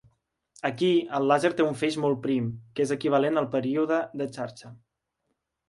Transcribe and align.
Aquí, 0.69 0.87
el 1.17 1.27
làser 1.31 1.51
té 1.59 1.65
un 1.73 1.77
feix 1.83 1.99
molt 2.07 2.19
prim 2.25 2.49
que 2.79 2.85
és 2.87 2.95
equivalent 2.97 3.39
al 3.45 3.51
període 3.55 4.03
de 4.23 4.31
xarxa. 4.41 4.77